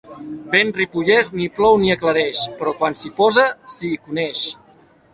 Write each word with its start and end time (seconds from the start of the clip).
Vent 0.53 0.71
ripollès 0.77 1.29
ni 1.41 1.47
plou 1.59 1.77
ni 1.85 1.93
aclareix, 1.97 2.43
però 2.57 2.77
quan 2.83 3.01
s'hi 3.03 3.15
posa 3.23 3.47
s'hi 3.79 3.97
coneix. 4.09 4.47